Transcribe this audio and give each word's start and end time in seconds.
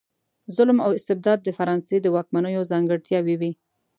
ظلم 0.55 0.77
او 0.85 0.91
استبداد 0.97 1.39
د 1.43 1.49
فرانسې 1.57 1.97
د 2.01 2.05
واکمنیو 2.15 2.67
ځانګړتیاوې 2.71 3.35
وې. 3.37 3.51